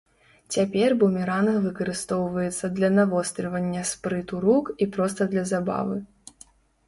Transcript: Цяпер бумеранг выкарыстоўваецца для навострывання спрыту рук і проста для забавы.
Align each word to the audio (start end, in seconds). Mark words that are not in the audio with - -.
Цяпер 0.53 0.93
бумеранг 1.01 1.57
выкарыстоўваецца 1.65 2.71
для 2.79 2.89
навострывання 2.95 3.83
спрыту 3.91 4.41
рук 4.49 4.71
і 4.87 4.87
проста 4.95 5.29
для 5.35 5.43
забавы. 5.53 5.97